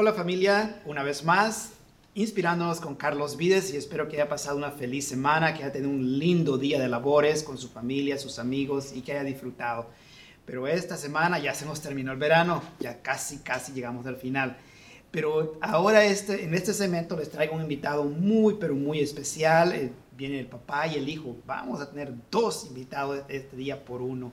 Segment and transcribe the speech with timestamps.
[0.00, 1.72] Hola familia, una vez más,
[2.14, 5.90] inspirándonos con Carlos Vides y espero que haya pasado una feliz semana, que haya tenido
[5.90, 9.90] un lindo día de labores con su familia, sus amigos y que haya disfrutado.
[10.46, 14.56] Pero esta semana ya se nos terminó el verano, ya casi, casi llegamos al final.
[15.10, 19.72] Pero ahora este, en este segmento les traigo un invitado muy, pero muy especial.
[19.72, 21.34] Eh, viene el papá y el hijo.
[21.44, 24.30] Vamos a tener dos invitados este día por uno.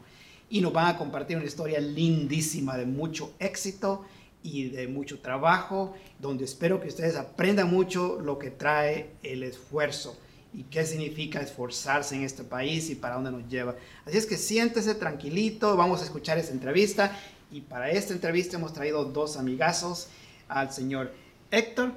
[0.47, 4.05] Y nos van a compartir una historia lindísima de mucho éxito
[4.45, 10.15] y de mucho trabajo, donde espero que ustedes aprendan mucho lo que trae el esfuerzo
[10.53, 13.75] y qué significa esforzarse en este país y para dónde nos lleva.
[14.05, 17.17] Así es que siéntese tranquilito, vamos a escuchar esta entrevista
[17.51, 20.09] y para esta entrevista hemos traído dos amigazos,
[20.47, 21.11] al señor
[21.49, 21.93] Héctor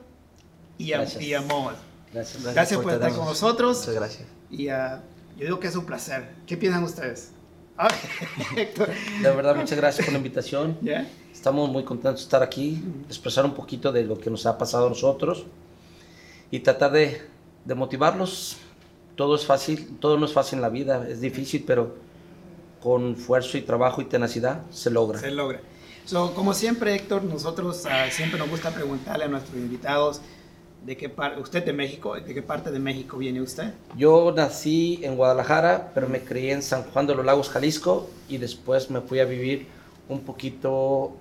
[0.78, 1.42] y a, Gracias.
[1.42, 1.76] a Moa.
[2.15, 3.80] Gracias, Gracias por estar con nosotros.
[3.80, 4.28] Muchas gracias.
[4.51, 5.02] Y ah,
[5.37, 6.30] yo digo que es un placer.
[6.46, 7.32] ¿Qué piensan ustedes?
[7.78, 7.88] Ah,
[8.56, 8.88] Héctor,
[9.23, 10.77] De verdad, muchas gracias por la invitación.
[10.82, 11.09] ¿ya?
[11.32, 14.87] Estamos muy contentos de estar aquí, expresar un poquito de lo que nos ha pasado
[14.87, 15.46] a nosotros
[16.51, 17.23] y tratar de,
[17.65, 18.56] de motivarlos.
[19.15, 21.95] Todo es fácil, todo no es fácil en la vida, es difícil, pero
[22.82, 25.21] con esfuerzo y trabajo y tenacidad se logra.
[25.21, 25.60] Se logra.
[26.04, 30.21] So, como siempre, Héctor, nosotros ah, siempre nos gusta preguntarle a nuestros invitados
[30.84, 33.74] de qué parte, usted de México, de qué parte de México viene usted.
[33.96, 38.38] Yo nací en Guadalajara, pero me crié en San Juan de los Lagos, Jalisco, y
[38.38, 39.66] después me fui a vivir
[40.09, 41.16] un poquito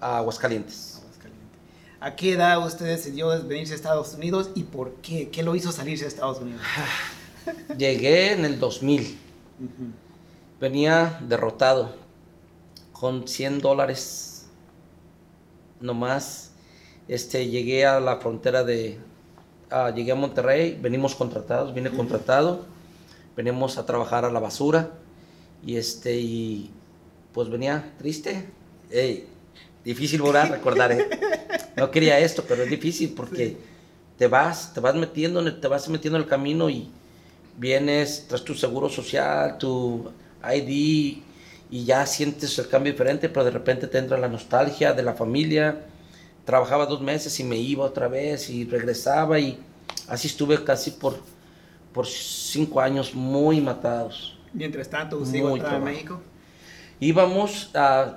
[0.00, 1.02] a Aguascalientes.
[2.00, 5.30] ¿A qué edad usted decidió venirse a Estados Unidos y por qué?
[5.30, 6.62] ¿Qué lo hizo salirse a Estados Unidos?
[7.76, 9.00] Llegué en el 2000.
[9.00, 9.68] Ujú.
[10.60, 11.96] Venía derrotado
[12.92, 14.46] con 100 dólares
[15.80, 16.47] nomás.
[17.08, 18.98] Este, llegué a la frontera de...
[19.70, 22.66] ah, llegué a Monterrey, venimos contratados, vine contratado.
[23.36, 24.90] Venimos a trabajar a la basura.
[25.64, 26.70] Y este, y
[27.32, 28.46] pues venía triste.
[28.90, 29.26] Ey,
[29.84, 31.08] difícil volver a recordar, ¿eh?
[31.76, 33.56] No quería esto, pero es difícil porque
[34.18, 36.90] te vas, te vas metiendo, en el- te vas metiendo en el camino y
[37.56, 40.10] vienes, traes tu seguro social, tu
[40.44, 41.18] ID
[41.70, 45.14] y ya sientes el cambio diferente, pero de repente te entra la nostalgia de la
[45.14, 45.86] familia.
[46.48, 49.58] Trabajaba dos meses y me iba otra vez y regresaba y
[50.08, 51.18] así estuve casi por,
[51.92, 54.34] por cinco años muy matados.
[54.54, 55.78] Mientras tanto, usted iba a.
[55.78, 56.22] México.
[57.00, 58.16] Íbamos, a,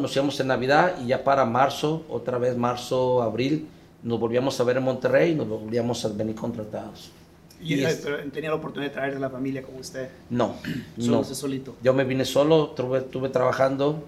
[0.00, 3.68] nos íbamos en Navidad y ya para marzo, otra vez marzo, abril,
[4.02, 7.12] nos volvíamos a ver en Monterrey y nos volvíamos a venir contratados.
[7.60, 10.08] Y, Y es- pero tenía la oportunidad de traer a la familia con usted.
[10.28, 10.56] No,
[10.98, 11.20] Solo no.
[11.20, 11.76] usted solito.
[11.84, 14.02] Yo me vine solo, tuve, tuve trabajando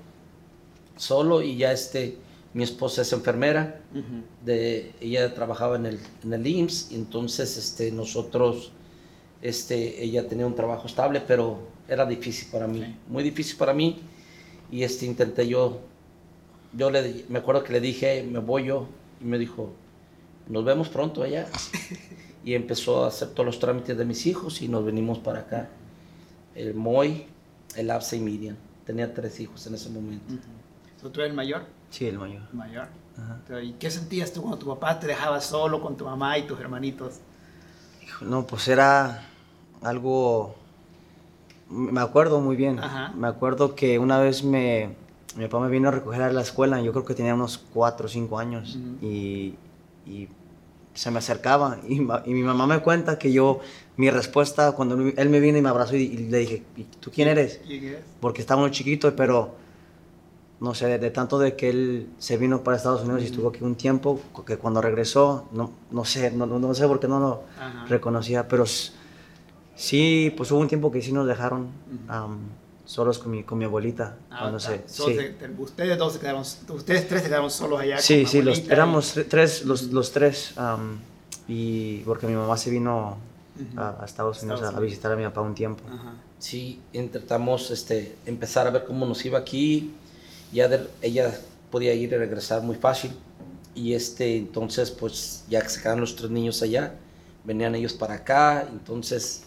[0.96, 2.25] solo y ya este,
[2.56, 4.22] mi esposa es enfermera, Ujú.
[4.42, 8.72] de, ella trabajaba en el, en el IMSS y entonces este, nosotros,
[9.42, 12.96] este, ella tenía un trabajo estable, pero era difícil para mí, Sí.
[13.08, 13.98] muy difícil para mí
[14.72, 15.80] y este, intenté yo,
[16.72, 18.88] yo le, me acuerdo que le dije, me voy yo
[19.20, 19.74] y me dijo,
[20.48, 21.46] nos vemos pronto allá
[22.42, 25.68] y empezó a hacer todos los trámites de mis hijos y nos venimos para acá,
[26.54, 27.26] el Moy,
[27.76, 28.56] el Absa y Miriam,
[28.86, 30.32] tenía tres hijos en ese momento.
[30.32, 30.40] Ujú.
[31.02, 31.75] So, ¿Tú eres el mayor?
[31.90, 32.42] Sí, el mayor.
[32.52, 32.88] Mayor.
[33.18, 33.62] Ajá.
[33.62, 36.58] ¿Y qué sentías tú cuando tu papá te dejaba solo con tu mamá y tus
[36.60, 37.14] hermanitos?
[38.20, 39.26] No, pues era
[39.82, 40.54] algo...
[41.68, 42.78] Me acuerdo muy bien.
[42.78, 43.12] Ajá.
[43.16, 44.94] Me acuerdo que una vez me,
[45.36, 48.06] mi papá me vino a recoger a la escuela, yo creo que tenía unos 4
[48.06, 49.04] o 5 años, Ujú.
[49.06, 49.54] y,
[50.06, 50.28] y
[50.94, 53.58] se me acercaba, y, ma- y mi mamá me cuenta que yo,
[53.96, 57.10] mi respuesta cuando él me vino y me abrazó y, y le dije, "¿Y ¿tú
[57.10, 57.60] quién eres?
[58.20, 59.56] Porque estaba muy chiquito, pero
[60.60, 63.48] no sé, de, de tanto de que él se vino para Estados Unidos y estuvo
[63.50, 67.20] aquí un tiempo, que cuando regresó, no, no sé, no, no, sé por qué no
[67.20, 67.84] lo Ajá.
[67.88, 68.64] reconocía, pero
[69.74, 71.68] sí, pues hubo un tiempo que sí nos dejaron
[72.84, 74.16] solos con mi, con mi abuelita.
[74.30, 75.14] Ah, cuando se, sí.
[75.16, 77.98] te- ustedes dos se quedaron, ustedes tres se quedaron solos allá.
[77.98, 80.54] sí, con sí, los, y- éramos tre- tres, los, los tres,
[81.48, 83.16] y porque mi mamá se vino
[83.76, 85.82] a, a Estados Unidos Estados a, a visitar a mi papá un tiempo.
[85.88, 86.14] Ajá.
[86.38, 89.94] Sí, intentamos este, empezar a ver cómo nos iba aquí.
[90.52, 91.38] Ya de- ella
[91.70, 93.10] podía ir y regresar muy fácil.
[93.74, 96.94] Y este, entonces, pues ya que se quedaron los tres niños allá,
[97.44, 98.66] venían ellos para acá.
[98.70, 99.42] Entonces,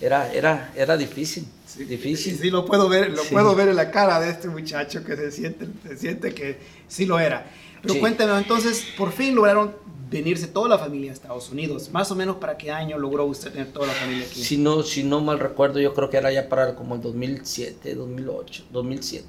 [0.00, 1.46] era, era, era difícil.
[1.66, 2.34] Sí, difícil.
[2.36, 3.28] Sí, sí, lo puedo ver, lo Sí.
[3.32, 6.58] puedo ver en la cara de este muchacho que se siente, se siente que
[6.88, 7.50] sí lo era.
[7.82, 8.00] Pero Sí.
[8.00, 9.74] cuéntame, entonces, por fin lograron
[10.10, 11.90] venirse toda la familia a Estados Unidos.
[11.92, 14.42] Más o menos para qué año logró usted tener toda la familia aquí.
[14.42, 17.94] Si no, si no mal recuerdo, yo creo que era ya para como el 2007,
[17.94, 19.26] 2008, 2007.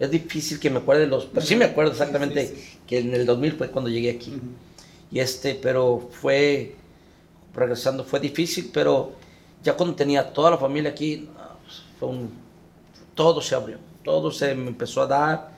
[0.00, 1.26] Es difícil que me acuerde los...
[1.26, 2.78] Pero sí me acuerdo Sí, exactamente sí, sí.
[2.86, 4.30] que en el 2000 fue cuando llegué aquí.
[4.30, 4.46] Ujú.
[5.12, 6.74] Y este, pero fue,
[7.54, 9.12] regresando, fue difícil, pero
[9.62, 11.28] ya cuando tenía toda la familia aquí,
[11.62, 12.30] pues, fue un,
[13.14, 15.50] todo se abrió, todo se me empezó a dar.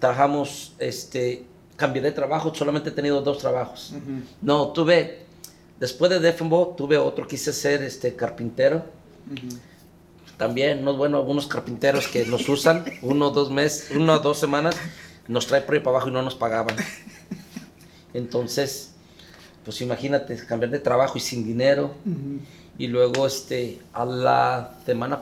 [0.00, 1.44] Trabajamos este,
[1.76, 3.92] cambié de trabajo, solamente he tenido dos trabajos.
[4.42, 5.26] No, tuve,
[5.78, 8.82] después de Defenbo, tuve otro, quise ser este, carpintero.
[10.40, 14.74] También, no es bueno, algunos carpinteros que los usan uno, dos meses, uno dos semanas,
[15.28, 16.74] nos trae por ahí para abajo y no nos pagaban.
[18.14, 18.92] Entonces,
[19.66, 21.92] pues imagínate, cambiar de trabajo y sin dinero.
[22.78, 25.20] Y luego, este, a la semana,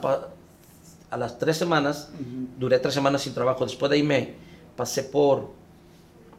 [1.10, 2.10] a las tres semanas,
[2.56, 3.66] duré tres semanas sin trabajo.
[3.66, 4.34] Después de ahí me
[4.76, 5.50] pasé por,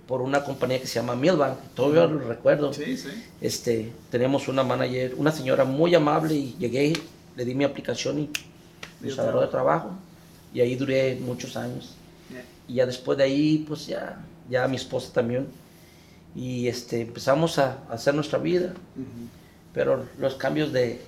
[0.08, 1.58] por una compañía que se llama Milbank.
[1.76, 2.72] Todavía lo recuerdo.
[2.72, 3.10] Sí, sí.
[3.42, 6.94] Este, tenemos una manager, una señora muy amable y llegué,
[7.36, 8.30] le di mi aplicación y
[9.18, 9.92] agarró de trabajo.
[10.54, 11.96] Y ahí duré muchos años.
[12.68, 15.48] Y ya después de ahí, pues ya, ya mi esposa también.
[16.36, 18.74] Y este, empezamos a, hacer nuestra vida.
[19.74, 21.02] Pero los cambios de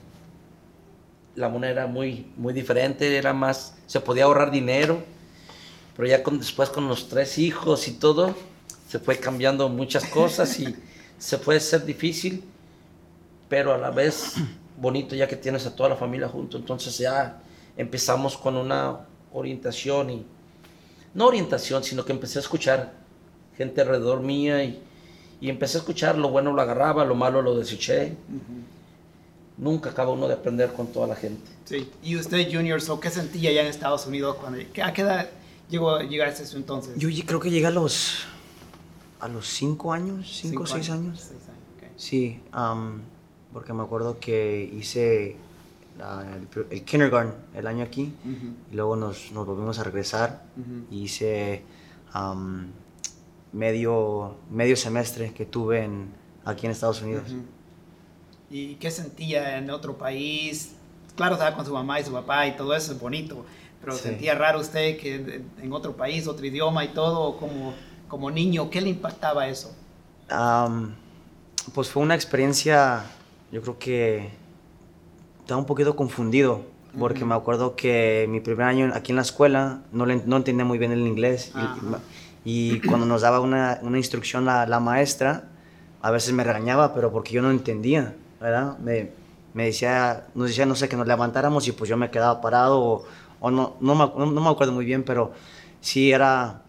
[1.35, 5.03] la moneda era muy, muy diferente, era más, se podía ahorrar dinero.
[5.95, 8.35] Pero ya con, después con los tres hijos y todo,
[8.87, 10.75] se fue cambiando muchas cosas y
[11.17, 12.43] se a ser difícil,
[13.47, 14.35] pero a la vez
[14.77, 16.57] bonito ya que tienes a toda la familia junto.
[16.57, 17.39] Entonces ya
[17.77, 18.99] empezamos con una
[19.33, 20.25] orientación y
[21.13, 22.93] no orientación, sino que empecé a escuchar
[23.57, 24.81] gente alrededor mía y,
[25.39, 28.15] y empecé a escuchar lo bueno lo agarraba, lo malo lo deseché.
[29.57, 31.51] Nunca acaba uno de aprender con toda la gente.
[31.65, 31.89] Sí.
[32.01, 34.37] ¿Y usted, Junior, qué sentía ya en Estados Unidos?
[34.37, 35.29] Cuando, ¿A qué edad
[35.69, 36.95] llegó a llegar a ese entonces?
[36.97, 38.19] Yo creo que llegué a los,
[39.19, 41.19] a los cinco años, cinco o seis años.
[41.19, 41.51] Seis años
[42.01, 42.39] Sí,
[43.53, 45.35] porque me acuerdo que hice
[46.69, 48.13] el, kindergarten el año aquí
[48.71, 50.43] y luego nos, nos, volvimos a regresar
[50.89, 51.63] y hice
[53.51, 56.13] medio, medio semestre que tuve en,
[56.45, 57.23] aquí en Estados Unidos.
[58.49, 60.73] ¿Y qué sentía en otro país?
[61.15, 63.45] Claro, estaba con su mamá y su papá y todo eso es bonito,
[63.79, 67.73] pero ¿sentía raro usted que en otro país, otro idioma y todo, como,
[68.07, 69.75] como niño, qué le impactaba eso?
[71.73, 73.03] pues fue una experiencia,
[73.51, 74.29] yo creo que
[75.51, 76.61] estaba un poquito confundido,
[76.97, 80.77] porque me acuerdo que mi primer año aquí en la escuela no, no entendía muy
[80.77, 81.51] bien el inglés.
[82.45, 85.49] Y, cuando nos daba una, una instrucción la, la, maestra,
[86.01, 88.77] a veces me regañaba, pero porque yo no entendía, ¿verdad?
[88.79, 89.11] Me,
[89.53, 92.79] me decía, nos decía, no sé, que nos levantáramos y pues yo me quedaba parado
[92.79, 93.03] o,
[93.41, 95.33] o no, no, me, no, me acuerdo muy bien, pero
[95.81, 96.61] sí era,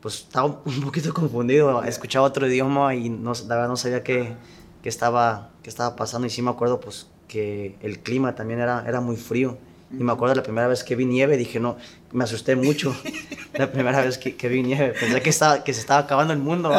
[0.00, 4.34] pues estaba un poquito confundido, escuchaba otro idioma y no, la verdad no sabía qué,
[4.82, 8.84] qué, estaba, qué estaba pasando y sí me acuerdo pues que el clima también era,
[8.86, 9.58] era muy frío.
[9.90, 11.76] Y me acuerdo la primera vez que vi nieve, dije, no,
[12.12, 12.94] me asusté mucho.
[13.54, 16.40] la primera vez que, que vi nieve, pensé que, estaba, que se estaba acabando el
[16.40, 16.70] mundo.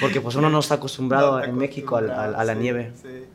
[0.00, 2.92] Porque pues uno no está acostumbrado en México a, la nieve.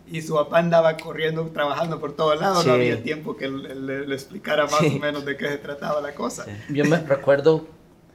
[0.10, 4.16] Y su papá andaba corriendo, trabajando por todos lados, no había tiempo que le, le,
[4.16, 6.46] explicara más o menos de qué se trataba la cosa.
[6.70, 7.68] Yo me recuerdo,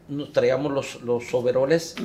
[0.09, 1.97] nos traíamos los, los overoles,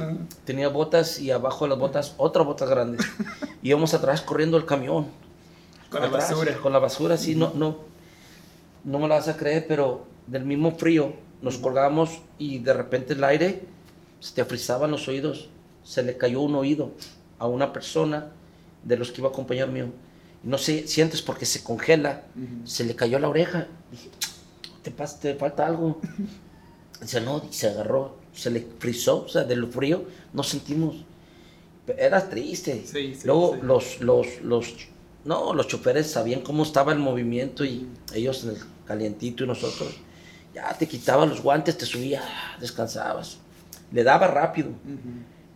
[0.44, 3.06] tenía botas y abajo de las botas otras botas grandes.
[3.64, 5.23] Íbamos atrás corriendo el camión
[5.94, 6.58] con la basura.
[6.58, 7.78] Con la basura, sí, no, no,
[8.84, 13.14] no me la vas a creer, pero del mismo frío nos colgamos y de repente
[13.14, 13.62] el aire
[14.20, 15.50] se te frisaban los oídos.
[15.84, 16.92] Se le cayó un oído
[17.40, 18.32] a una persona
[18.84, 19.88] de los que iba a acompañar mío.
[20.44, 22.24] No sé, sientes porque se congela,
[22.66, 23.68] se le cayó la oreja.
[23.92, 24.10] Dije,
[24.82, 26.02] ¿te, pasa, te falta algo?
[27.02, 31.06] Dice, no, y se agarró, se le frizó, o sea, de lo frío, no sentimos.
[31.98, 32.84] Era triste.
[33.26, 34.74] Luego Los, los, los
[35.26, 39.96] no, los choferes sabían cómo estaba el movimiento y ellos en el calientito y nosotros.
[40.54, 42.22] Ya te quitaban los guantes, te subía,
[42.60, 43.38] descansabas.
[43.92, 44.72] Le daba rápido.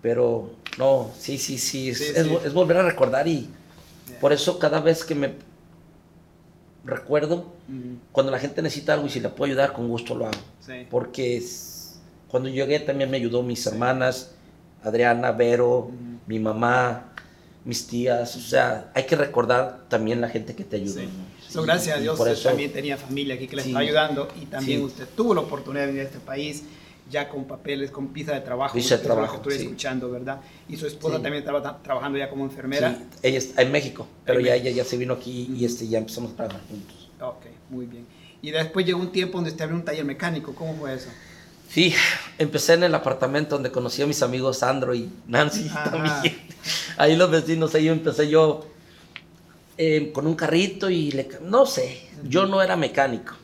[0.01, 3.49] Pero no, sí, sí, sí, es, volver a recordar y
[4.21, 5.33] por eso cada vez que me
[6.85, 7.51] recuerdo,
[8.11, 10.39] cuando la gente necesita algo y si le puedo ayudar, con gusto lo hago.
[10.89, 11.43] Porque
[12.29, 14.31] cuando llegué también me ayudó mis hermanas,
[14.83, 15.91] Adriana, Vero,
[16.25, 17.13] mi mamá,
[17.67, 21.01] mis tías, o sea, hay que recordar también la gente que te ayudó.
[21.65, 25.35] gracias a Dios, también tenía familia aquí que le estaba ayudando y también usted tuvo
[25.35, 26.63] la oportunidad de venir a este país
[27.09, 28.73] ya con papeles, con pizza de trabajo.
[28.73, 30.39] Pizza de trabajo, estoy escuchando, ¿verdad?
[30.69, 32.97] Y su esposa también estaba trabajando ya como enfermera.
[33.21, 36.31] ella está en México, pero ya ella ya se vino aquí y este, ya empezamos
[36.31, 37.09] a trabajar juntos.
[37.19, 38.05] Ok, muy bien.
[38.41, 41.09] Y después llegó un tiempo donde usted abrió un taller mecánico, ¿cómo fue eso?
[41.69, 41.93] Sí,
[42.37, 46.37] empecé en el apartamento donde conocí a mis amigos Sandro y Nancy también.
[46.97, 48.65] Ahí los vecinos, ahí empecé yo
[49.77, 53.35] eh, con un carrito y le, no sé, yo no era mecánico,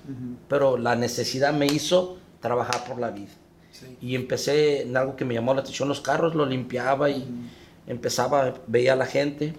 [0.49, 3.31] pero la necesidad me hizo trabajar por la vida.
[4.01, 7.25] Y empecé en algo que me llamó la atención, los carros, lo limpiaba y
[7.85, 9.53] empezaba, veía a la gente.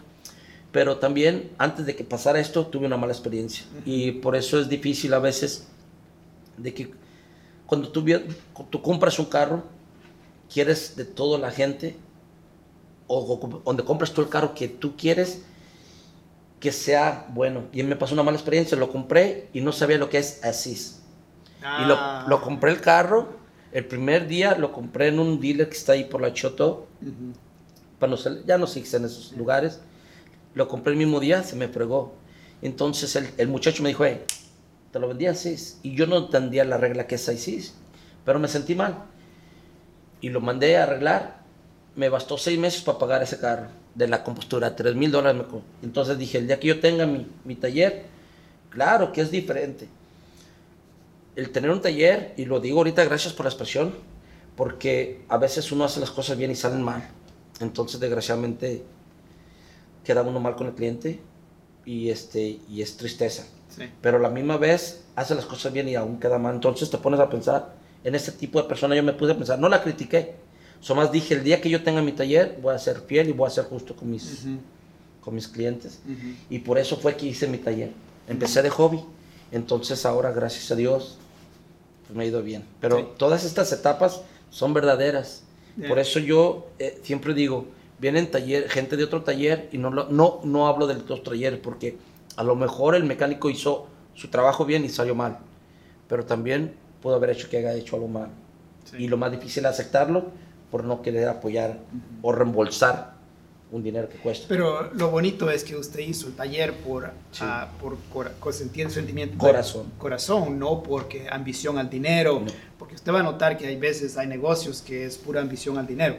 [0.72, 3.64] Pero también, antes de que pasara esto, tuve una mala experiencia.
[3.84, 5.68] Y por eso es difícil a veces
[6.56, 6.90] de que
[7.66, 8.04] cuando tú,
[8.70, 9.62] tú compras un carro,
[10.52, 11.96] quieres de toda la gente,
[13.06, 15.42] o, o donde compras tú el carro que tú quieres,
[16.60, 17.64] que sea bueno.
[17.72, 21.00] Y me pasó una mala experiencia, lo compré y no sabía lo que es Asís.
[21.82, 22.26] Y lo, Ah.
[22.28, 23.28] lo compré el carro,
[23.72, 27.32] el primer día lo compré en un dealer que está ahí por la Choto, Ujú.
[27.98, 29.80] para no ser- ya no existen en esos lugares.
[30.54, 32.12] Lo compré el mismo día, se me fregó.
[32.62, 34.22] Entonces el, el muchacho me dijo, "Hey,
[34.94, 35.56] te lo vendí así.
[35.82, 37.68] Y yo no entendía la regla que es así,
[38.24, 39.06] pero me sentí mal.
[40.20, 41.42] Y lo mandé a arreglar.
[41.96, 45.42] Me bastó seis meses para pagar ese carro de la compostura, tres mil dólares.
[45.82, 48.04] Entonces dije, el día que yo tenga mi, mi taller,
[48.70, 49.88] claro que es diferente.
[51.34, 53.96] El tener un taller, y lo digo ahorita gracias por la expresión,
[54.54, 57.10] porque a veces uno hace las cosas bien y salen mal.
[57.58, 58.84] Entonces, desgraciadamente,
[60.04, 61.20] queda uno mal con el cliente
[61.84, 63.44] y, este, y es tristeza.
[63.76, 63.84] Sí.
[64.00, 66.54] Pero a la misma vez hace las cosas bien y aún queda mal.
[66.54, 69.58] Entonces te pones a pensar, en este tipo de persona yo me puse a pensar,
[69.58, 70.34] no la critiqué.
[70.80, 73.32] Solo más dije, el día que yo tenga mi taller, voy a ser fiel y
[73.32, 74.58] voy a ser justo con mis, Ujú.
[75.22, 76.00] con mis clientes.
[76.04, 76.34] Ujú.
[76.50, 77.90] Y por eso fue que hice mi taller.
[78.28, 79.00] Empecé de hobby.
[79.50, 81.16] Entonces ahora, gracias a Dios,
[82.06, 82.64] pues me ha ido bien.
[82.80, 83.04] Pero Sí.
[83.16, 85.42] todas estas etapas son verdaderas.
[85.76, 85.88] Ya.
[85.88, 87.66] Por eso yo eh, siempre digo,
[87.98, 91.96] vienen taller, gente de otro taller y no, no, no hablo de los talleres porque
[92.36, 95.38] a lo mejor el mecánico hizo su trabajo bien y salió mal.
[96.08, 98.28] Pero también pudo haber hecho que haya hecho algo mal.
[98.84, 98.96] Sí.
[99.04, 100.26] Y lo más difícil es aceptarlo
[100.70, 101.78] por no querer apoyar
[102.22, 103.14] o reembolsar
[103.72, 104.46] un dinero que cuesta.
[104.48, 107.40] Pero lo bonito es que usted hizo el taller por, Sí.
[107.44, 109.86] ah, por cora- con senti- sentimiento Corazón.
[109.98, 112.52] corazón, no porque ambición al dinero, No.
[112.78, 115.86] porque usted va a notar que hay veces hay negocios que es pura ambición al
[115.88, 116.16] dinero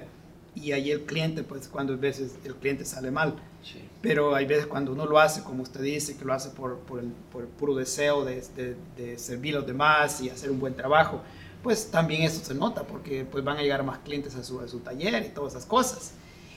[0.54, 3.84] y ahí el cliente, pues cuando a veces el cliente sale mal, Sí.
[4.02, 7.00] pero hay veces cuando uno lo hace, como usted dice, que lo hace por, por,
[7.00, 10.60] el, por el puro deseo de, de- de servir a los demás y hacer un
[10.60, 11.22] buen trabajo,
[11.64, 14.68] pues también eso se nota porque pues van a llegar más clientes a su, a
[14.68, 16.14] su taller y todas esas cosas.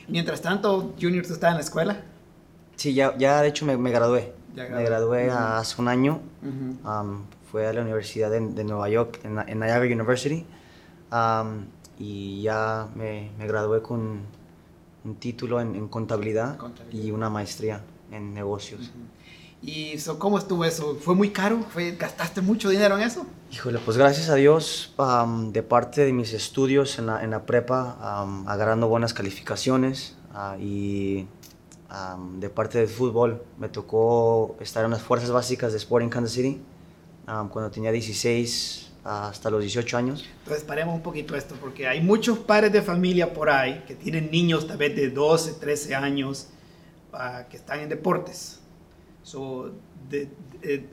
[0.07, 2.03] Mientras tanto, Junior, ¿tú estás en la escuela?
[2.77, 4.35] Sí, ya, ya de hecho me, me gradué.
[4.55, 4.85] Ya me gradué.
[4.85, 5.37] gradué Ujú.
[5.38, 6.21] hace un año.
[6.43, 6.88] Ujú.
[6.88, 10.45] Am, fue a la Universidad de, de Nueva York, en, en Niagara University.
[11.11, 11.65] Am,
[11.99, 14.21] y ya me, me gradué con
[15.05, 17.05] un título en, en contabilidad, Contabilidad.
[17.05, 18.90] y una maestría en negocios.
[19.61, 20.97] ¿Y so, cómo estuvo eso?
[21.00, 21.64] ¿Fue muy caro?
[21.73, 23.26] ¿Fue, ¿Gastaste mucho dinero en eso?
[23.50, 27.45] Híjole, pues gracias a Dios, am, de parte de mis estudios en la, en la
[27.45, 31.26] prepa, am, agarrando buenas calificaciones ah, y
[31.88, 36.33] am, de parte del fútbol, me tocó estar en las fuerzas básicas de Sporting Kansas
[36.33, 36.61] City
[37.50, 40.25] cuando tenía 16 hasta los 18 años.
[40.40, 44.31] Entonces paremos un poquito esto, porque hay muchos padres de familia por ahí que tienen
[44.31, 46.49] niños tal vez de 12, 13 años
[47.12, 48.61] ah, que están en deportes.
[49.23, 49.73] So,
[50.11, 50.28] de-
[50.62, 50.87] de-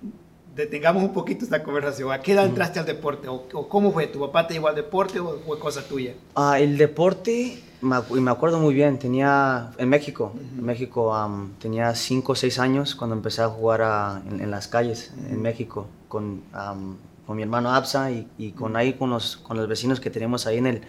[0.56, 2.12] detengamos un poquito esta conversación.
[2.14, 3.28] ¿A qué edad entraste al deporte?
[3.28, 4.08] ¿O, o cómo fue?
[4.08, 6.14] ¿Tu papá te llevó al deporte o fue cosa tuya?
[6.36, 10.66] Ah, el deporte, me, me acuerdo muy bien, tenía en México, en Ujú.
[10.66, 14.70] México am, tenía 5 o 6 años cuando empecé a jugar a- en, en las
[14.70, 15.42] calles en Ujú.
[15.42, 19.68] México con, am, con mi hermano Absa y, y con ahí con los, con los
[19.68, 20.82] vecinos que teníamos ahí en, el,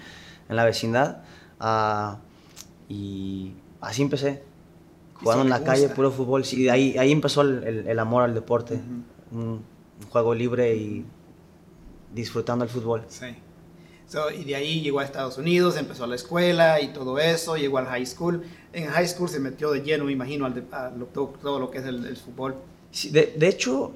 [0.49, 1.23] en la vecindad.
[1.61, 2.19] Ah,
[2.89, 4.43] y así empecé,
[5.15, 5.95] jugando en la calle, gusta.
[5.97, 6.45] puro fútbol.
[6.45, 8.81] Sí, de ahí, ahí empezó el, el- el amor al deporte,
[9.33, 9.45] un,
[10.03, 11.05] un juego libre y
[12.15, 13.05] disfrutando el fútbol.
[13.09, 13.27] Sí.
[14.07, 17.79] So, y de ahí llegó a Estados Unidos, empezó la escuela y todo eso, llegó
[17.79, 18.43] al high school.
[18.73, 21.59] En high school se metió de lleno, me imagino, al de- a lo- todo, todo
[21.59, 22.55] lo que es el, el fútbol.
[22.93, 23.93] Sí, de, de hecho,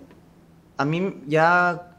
[0.76, 1.89] a mí ya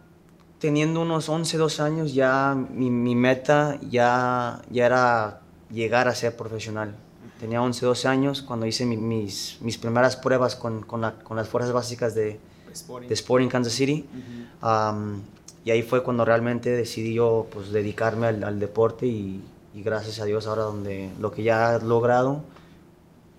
[0.61, 5.41] teniendo unos 11, 12 años, ya mi, mi meta ya, ya era
[5.71, 6.95] llegar a ser profesional.
[7.39, 11.35] Tenía 11, 12 años cuando hice mi- mis, mis primeras pruebas con, con, la- con
[11.35, 12.39] las fuerzas básicas de,
[12.71, 13.07] Sporting.
[13.09, 14.05] de Sporting Kansas City.
[14.13, 14.65] Ujú.
[14.67, 15.21] Am,
[15.65, 20.19] y ahí fue cuando realmente decidí yo pues, dedicarme al, al deporte y, y gracias
[20.19, 22.43] a Dios ahora donde lo que ya he logrado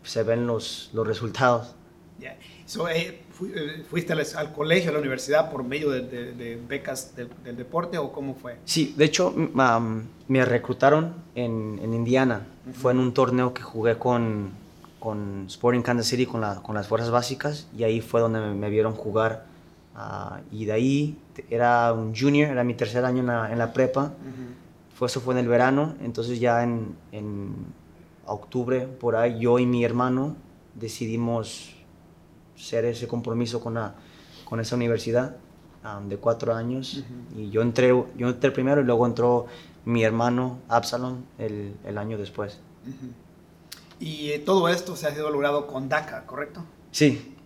[0.02, 1.74] se ven los, los resultados.
[2.18, 2.36] Ya.
[2.66, 3.21] So, eh,
[3.88, 7.56] ¿Fuiste al, al colegio, a la universidad por medio de, de- de becas del, del
[7.56, 8.56] deporte o cómo fue?
[8.64, 12.46] Sí, de hecho m- am, me reclutaron en, en Indiana.
[12.74, 14.50] Fue en un torneo que jugué con,
[15.00, 18.54] con Sporting Kansas City, con, la- con las fuerzas básicas, y ahí fue donde me,
[18.54, 19.46] me vieron jugar.
[19.96, 21.18] ah, y de ahí
[21.50, 24.12] era un junior, era mi tercer año en la, en la prepa.
[24.94, 27.54] Fue, eso fue en el verano, entonces ya en, en
[28.26, 30.36] octubre, por ahí, yo y mi hermano
[30.74, 31.74] decidimos
[32.56, 33.94] hacer ese compromiso con, la,
[34.44, 35.36] con esa universidad
[35.84, 37.04] um, de cuatro años.
[37.36, 39.46] Y yo entré, yo entré primero y luego entró
[39.84, 42.58] mi hermano Absalom el, el año después.
[42.86, 43.12] Ujú.
[44.00, 46.64] Y eh, todo esto se ha sido logrado con DACA, ¿correcto?
[46.90, 47.36] Sí,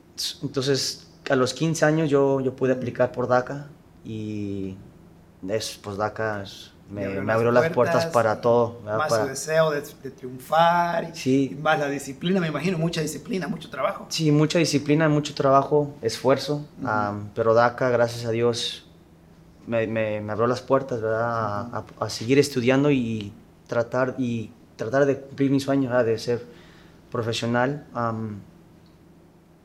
[0.43, 3.69] entonces a los 15 años yo, yo pude aplicar por DACA
[4.05, 4.77] y
[5.49, 8.81] es, pues DACA es me, abrió, las puertas, para todo.
[8.85, 11.57] Más su deseo de, triunfar, sí.
[11.61, 14.07] más la disciplina, me imagino, mucha disciplina, mucho trabajo.
[14.09, 16.67] Sí, mucha disciplina, mucho trabajo, esfuerzo,
[17.35, 18.87] pero DACA, gracias a Dios,
[19.67, 21.85] me, me, abrió las puertas, ¿verdad?
[21.99, 23.33] A, seguir estudiando y
[23.67, 26.45] tratar, y tratar de cumplir mi sueño, de ser
[27.11, 27.87] profesional.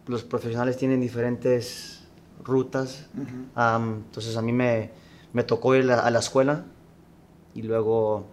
[0.08, 2.04] los profesionales tienen diferentes
[2.44, 3.06] rutas,
[3.56, 4.90] entonces a mí me,
[5.34, 6.66] me tocó ir a la escuela
[7.54, 8.26] y luego,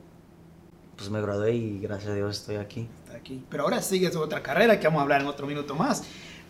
[0.96, 2.88] pues me gradué y gracias a Dios estoy aquí.
[3.04, 3.44] Está aquí.
[3.48, 6.04] Pero ahora sigues otra carrera que vamos a hablar en otro minuto más.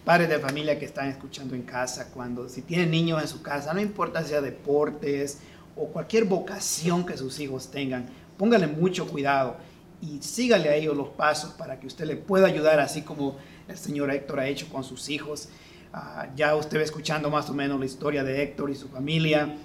[0.05, 3.75] Padres de familia que están escuchando en casa, cuando si tienen niños en su casa,
[3.75, 5.39] no importa si sea deportes
[5.77, 8.07] o cualquier vocación que sus hijos tengan,
[8.37, 9.57] póngale mucho cuidado
[10.01, 13.77] y sígale a ellos los pasos para que usted le pueda ayudar, así como el
[13.77, 15.49] señor Héctor ha hecho con sus hijos.
[15.93, 19.57] Ah, ya usted va escuchando más o menos la historia de Héctor y su familia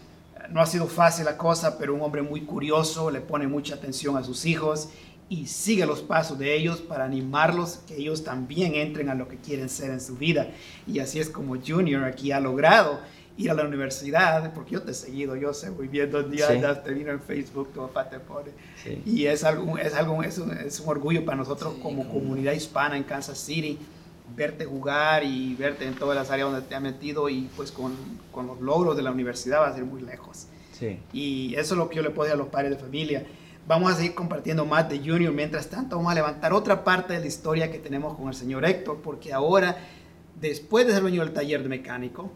[0.54, 4.16] no ha sido fácil la cosa, pero un hombre muy curioso, le pone mucha atención
[4.18, 4.90] a sus hijos
[5.28, 9.38] y sigue los pasos de ellos para animarlos que ellos también entren a lo que
[9.38, 10.50] quieren ser en su vida.
[10.86, 13.00] Y así es como Junior aquí ha logrado
[13.36, 16.62] ir a la universidad, porque yo te he seguido, yo sé muy bien dónde sí.
[16.84, 18.52] te vino en Facebook, tu papá te pone.
[19.08, 22.96] Y es algo, es algo, es un, es un orgullo para nosotros como comunidad hispana
[22.96, 23.80] en Kansas City
[24.36, 27.96] verte jugar y verte en todas las áreas donde te ha metido y pues con,
[28.32, 30.48] con los logros de la universidad va a ser muy lejos.
[30.78, 31.00] Sí.
[31.14, 33.26] Y eso es lo que yo le puedo decir a los padres de familia.
[33.68, 35.32] Vamos a seguir compartiendo más de Junior.
[35.32, 38.66] Mientras tanto, vamos a levantar otra parte de la historia que tenemos con el señor
[38.66, 39.78] Héctor, porque ahora,
[40.42, 42.32] después de ser dueño del taller de mecánico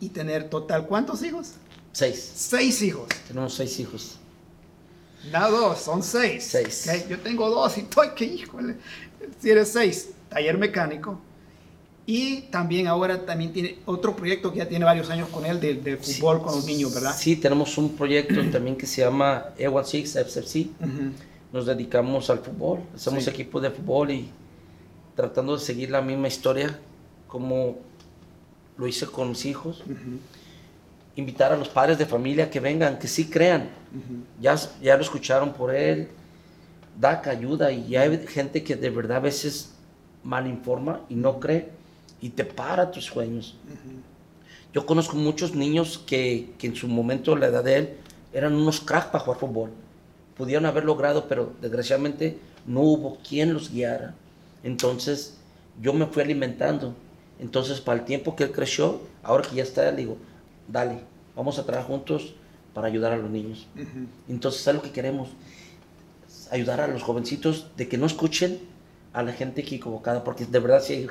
[0.00, 1.54] y tener total, ¿cuántos hijos?
[1.92, 2.32] Seis.
[2.34, 3.08] Seis hijos.
[3.28, 4.18] Tenemos seis hijos.
[5.30, 6.44] No dos, son seis.
[6.44, 7.06] Seis.
[7.08, 8.76] Yo tengo dos y estoy que, híjole,
[9.38, 11.20] si eres seis, taller mecánico,
[12.04, 15.96] y también ahora también tiene otro proyecto que ya tiene varios años con él de,
[15.96, 17.14] fútbol con los niños, ¿verdad?
[17.16, 20.66] Sí, tenemos un proyecto también que se llama E16 FFC.
[21.52, 24.28] Nos dedicamos al fútbol, hacemos equipo de fútbol y
[25.14, 26.78] tratando de seguir la misma historia
[27.28, 27.76] como
[28.76, 29.84] lo hice con mis hijos.
[31.14, 33.68] Invitar a los padres de familia que vengan, que sí crean.
[34.40, 36.08] ya, ya lo escucharon por él.
[36.98, 39.74] DACA ayuda y hay gente que de verdad a veces
[40.24, 41.81] mal informa y no cree
[42.22, 43.56] y te para tus sueños.
[44.72, 47.96] Yo conozco muchos niños que, que, en su momento, la edad de él,
[48.32, 49.70] eran unos cracks para jugar fútbol.
[50.36, 54.14] Pudieron haber logrado, pero desgraciadamente no hubo quien los guiara.
[54.62, 55.36] Entonces
[55.80, 56.94] yo me fui alimentando.
[57.38, 60.16] Entonces para el tiempo que él creció, ahora que ya está, le digo,
[60.68, 61.00] dale,
[61.36, 62.34] vamos a trabajar juntos
[62.72, 63.66] para ayudar a los niños.
[64.28, 65.28] Entonces es lo que queremos,
[66.50, 68.60] ayudar a los jovencitos de que no escuchen
[69.12, 71.06] a la gente equivocada, porque de verdad sí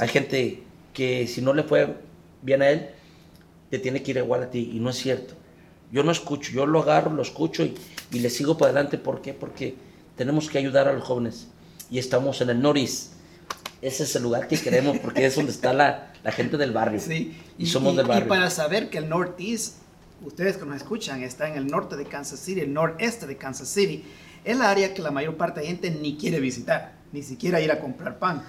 [0.00, 0.62] hay, gente
[0.92, 1.96] que si no le fue
[2.42, 2.90] bien a él,
[3.70, 5.34] te tiene que ir igual a ti, y no es cierto.
[5.92, 7.74] Yo no escucho, yo lo agarro, lo escucho y,
[8.12, 8.98] y le sigo para adelante.
[8.98, 9.34] ¿Por qué?
[9.34, 9.74] Porque
[10.16, 11.48] tenemos que ayudar a los jóvenes
[11.90, 13.12] y estamos en el Noris.
[13.82, 17.00] Ese es el lugar que queremos porque es donde está la, la gente del barrio.
[17.00, 17.36] Sí.
[17.58, 18.26] Y, somos del barrio.
[18.26, 19.76] Y para saber que el Northeast,
[20.24, 23.68] ustedes que nos escuchan, está en el norte de Kansas City, el noreste de Kansas
[23.68, 24.04] City,
[24.44, 27.72] es el área que la mayor parte de gente ni quiere visitar ni siquiera ir
[27.72, 28.42] a comprar pan.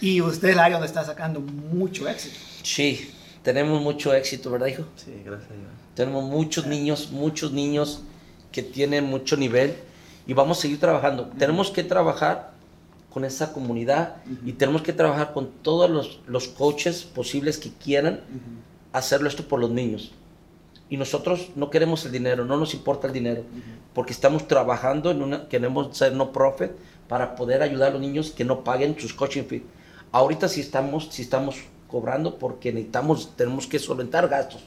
[0.00, 2.36] Y usted es el área donde está sacando mucho éxito.
[2.64, 3.12] Sí,
[3.44, 4.84] tenemos mucho éxito, ¿verdad, hijo?
[4.96, 5.68] Sí, gracias a Dios.
[5.94, 8.02] Tenemos muchos niños, muchos niños
[8.50, 9.76] que tienen mucho nivel
[10.26, 11.30] y vamos a seguir trabajando.
[11.38, 12.50] Tenemos que trabajar
[13.08, 18.20] con esa comunidad y tenemos que trabajar con todos los, los coaches posibles que quieran
[18.92, 20.12] hacerlo esto por los niños.
[20.90, 23.44] Y nosotros no queremos el dinero, no nos importa el dinero,
[23.94, 26.72] porque estamos trabajando en una, queremos ser no profit,
[27.08, 29.62] para poder ayudar a los niños que no paguen sus coaching fees.
[30.12, 31.56] Ahorita sí estamos, sí estamos
[31.88, 34.62] cobrando porque necesitamos, tenemos que solventar gastos.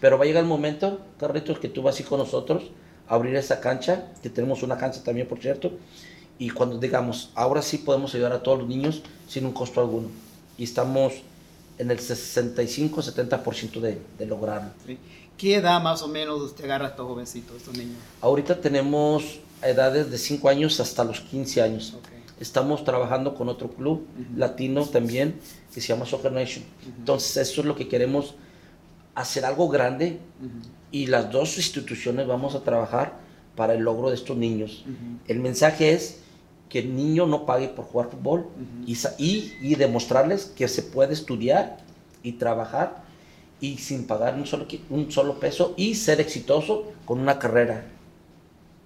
[0.00, 2.70] Pero va a llegar el momento, Carlitos, que tú vas a ir con nosotros
[3.08, 5.72] a abrir esa cancha, que tenemos una cancha también, por cierto,
[6.38, 10.08] y cuando digamos, ahora sí podemos ayudar a todos los niños sin un costo alguno.
[10.56, 11.14] Y estamos
[11.78, 14.70] en el 65-70% de, de lograrlo.
[15.36, 17.96] ¿Qué edad más o menos usted agarra a estos jovencitos, estos niños?
[18.20, 21.96] Ahorita tenemos edades de 5 años hasta los 15 años.
[22.40, 25.40] Estamos trabajando con otro club latino también
[25.74, 26.64] que se llama Soccer Nation.
[26.98, 28.36] Entonces, eso es lo que queremos,
[29.14, 30.18] hacer algo grande
[30.92, 33.18] y las dos instituciones vamos a trabajar
[33.56, 34.84] para el logro de estos niños.
[35.26, 36.20] El mensaje es
[36.68, 38.46] que el niño no pague por jugar fútbol
[38.86, 41.78] y, y, demostrarles que se puede estudiar
[42.22, 43.02] y trabajar
[43.60, 47.84] y sin pagar un solo, un solo peso y ser exitoso con una carrera.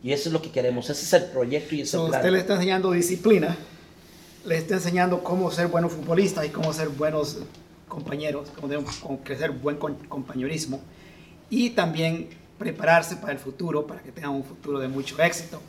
[0.03, 2.11] Y eso es lo que queremos, ese es el proyecto y ese plan.
[2.11, 3.57] Usted le está enseñando disciplina,
[4.45, 7.39] le está enseñando cómo ser buenos futbolistas y cómo ser buenos
[7.89, 8.49] compañeros,
[9.01, 10.81] cómo, crecer buen compañerismo
[11.51, 15.61] y también prepararse para el futuro, para que tengan un futuro de mucho éxito.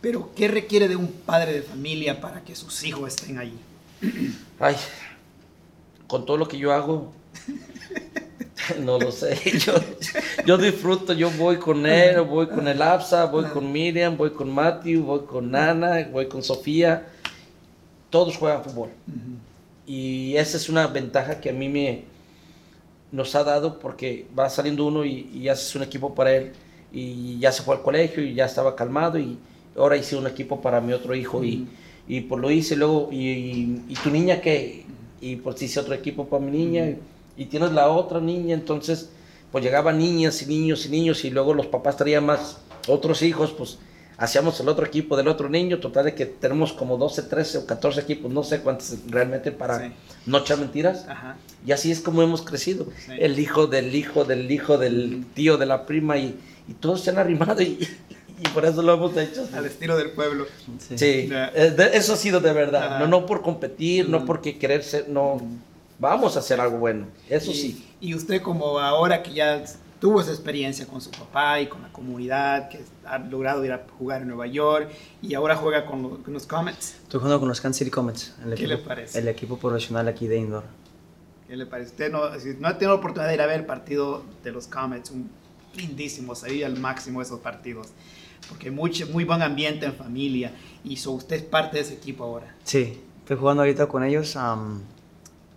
[0.00, 3.58] Pero, ¿qué requiere de un padre de familia para que sus hijos estén allí?
[4.58, 4.76] Ay,
[6.06, 7.12] con todo lo que yo hago,
[8.80, 9.38] no lo sé.
[9.58, 9.74] Yo,
[10.46, 14.50] yo disfruto, yo voy con él, voy con el Absa, voy con Miriam, voy con
[14.50, 17.08] Matthew, voy con Nana, voy con Sofía.
[18.10, 18.90] Todos juegan fútbol.
[19.86, 22.04] Y esa es una ventaja que a mí me
[23.12, 26.52] nos ha dado porque va saliendo uno y, y haces un equipo para él.
[26.92, 29.38] Y ya se fue al colegio y ya estaba calmado y
[29.76, 31.66] ahora hice un equipo para mi otro hijo y,
[32.08, 33.08] y pues lo hice luego.
[33.12, 34.84] Y, y, tu niña qué?
[35.20, 36.96] Y pues hice otro equipo para mi niña
[37.40, 39.08] y tienes la otra niña, entonces
[39.50, 43.54] pues llegaban niñas y niños y niños y luego los papás traían más otros hijos,
[43.56, 43.78] pues
[44.18, 47.66] hacíamos el otro equipo del otro niño, total de que tenemos como 12, 13 o
[47.66, 49.92] 14 equipos, no sé cuántos realmente para sí.
[50.26, 51.06] no echar mentiras.
[51.08, 51.38] Ajá.
[51.64, 52.88] Y así es como hemos crecido.
[53.06, 53.12] Sí.
[53.18, 57.08] El hijo del hijo del hijo del tío de la prima y, y todos se
[57.08, 57.88] han arrimado y,
[58.38, 59.48] y, por eso lo hemos hecho.
[59.54, 60.44] Al estilo del pueblo.
[60.78, 61.26] Sí, sí.
[61.28, 61.46] Yeah.
[61.94, 62.98] eso ha sido de verdad.
[62.98, 64.10] No, no por competir, mm.
[64.10, 65.36] no porque querer ser, no.
[65.36, 65.69] Mm
[66.00, 67.86] vamos a hacer algo bueno, eso y, sí.
[68.00, 69.62] Y usted como ahora que ya
[70.00, 73.84] tuvo esa experiencia con su papá y con la comunidad, que ha logrado ir a
[73.98, 76.96] jugar en Nueva York y ahora juega con, los, con los Comets.
[77.02, 78.34] Estoy jugando con los Kansas City Comets.
[78.42, 79.18] El ¿Qué equipo, le parece?
[79.18, 80.64] El equipo profesional aquí de indoor.
[81.46, 81.90] ¿Qué le parece?
[81.90, 84.66] Usted no, no ha tenido la oportunidad de ir a ver el partido de los
[84.66, 85.30] Comets, un
[85.76, 87.88] lindísimo, se al máximo esos partidos,
[88.48, 92.24] porque mucho, muy buen ambiente en familia y so, usted es parte de ese equipo
[92.24, 92.54] ahora.
[92.64, 94.34] Sí, estoy jugando ahorita con ellos.
[94.34, 94.80] Um,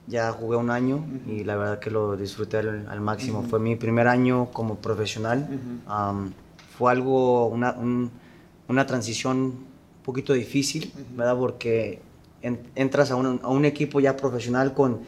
[0.08, 1.34] ya jugué un año uh -huh.
[1.34, 3.39] y la verdad que lo disfruté al, al máximo.
[3.39, 3.50] Uh -huh.
[3.50, 5.48] Fue mi primer año como profesional.
[5.50, 6.12] Uh -huh.
[6.12, 6.32] um,
[6.78, 8.12] fue algo, una, un,
[8.68, 11.38] una transición un poquito difícil, ¿verdad?
[11.38, 12.02] Porque
[12.42, 15.02] en, entras a un, a un, equipo ya profesional con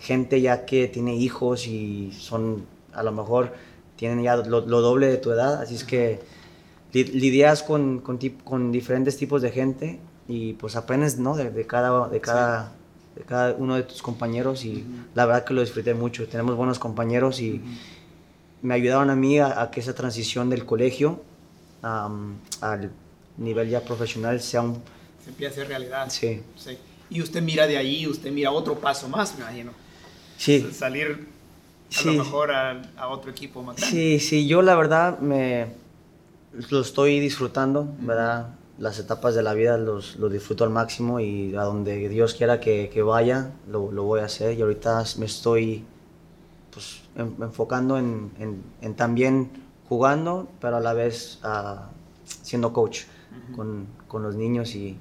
[0.00, 3.54] gente ya que tiene hijos y son, a lo mejor,
[3.96, 6.20] tienen ya lo, lo doble de tu edad, así es que
[6.92, 11.36] lidias con, con, con, diferentes tipos de gente y pues aprendes, ¿no?
[11.36, 12.08] De, de cada...
[12.08, 12.81] De cada sí
[13.16, 15.04] de cada uno de tus compañeros y uh -huh.
[15.14, 16.26] la verdad que lo disfruté mucho.
[16.28, 17.78] Tenemos buenos compañeros y uh -huh.
[18.62, 21.22] me ayudaron a mí a, a, que esa transición del colegio
[21.82, 22.90] um, al
[23.36, 24.82] nivel ya profesional sea un...
[25.22, 26.06] Se empiece a hacer realidad.
[26.10, 26.40] Sí.
[26.56, 26.78] sí.
[27.10, 29.72] Y usted mira de ahí, usted mira otro paso más, me imagino.
[30.38, 30.66] Sí.
[30.72, 31.28] Salir
[31.90, 32.16] a sí.
[32.16, 33.76] lo mejor a, a, otro equipo más.
[33.76, 35.74] Sí, sí, yo la verdad me
[36.70, 38.06] lo estoy disfrutando, uh -huh.
[38.06, 38.48] ¿verdad?
[38.82, 42.58] Las etapas de la vida los, los, disfruto al máximo y a donde Dios quiera
[42.58, 44.58] que, que vaya, lo, lo, voy a hacer.
[44.58, 45.84] Y ahorita me estoy
[46.72, 49.52] pues, en, enfocando en, en, en, también
[49.88, 51.78] jugando, pero a la vez uh,
[52.24, 53.54] siendo coach uh -huh.
[53.54, 54.98] con, con, los niños y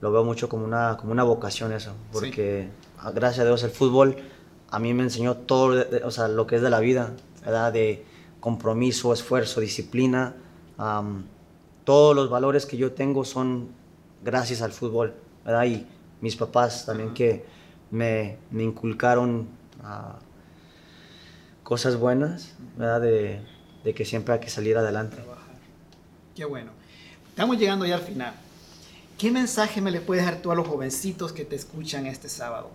[0.00, 2.68] lo veo mucho como una, como una vocación eso, porque
[3.02, 3.08] sí.
[3.16, 4.16] gracias a Dios el fútbol
[4.70, 7.72] a mí me enseñó todo, o sea, lo que es de la vida, ¿verdad?
[7.72, 8.04] De
[8.38, 10.36] compromiso, esfuerzo, disciplina.
[10.78, 11.24] Um,
[11.84, 13.68] todos los valores que yo tengo son
[14.24, 15.14] gracias al fútbol,
[15.44, 15.64] ¿verdad?
[15.64, 15.86] Y
[16.20, 17.44] mis papás también que
[17.90, 19.48] me, me inculcaron
[19.82, 20.18] uh,
[21.62, 23.00] cosas buenas, ¿verdad?
[23.00, 23.40] De,
[23.84, 25.16] de, que siempre hay que salir adelante.
[26.34, 26.70] Qué bueno.
[27.28, 28.34] Estamos llegando ya al final.
[29.18, 32.70] ¿Qué mensaje me le puedes dar tú a los jovencitos que te escuchan este sábado?